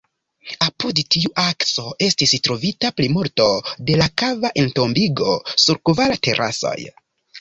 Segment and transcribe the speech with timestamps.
[0.67, 3.49] Apud tiu akso estis trovita plimulto
[3.91, 6.77] de la kava entombigo, sur kvar terasoj.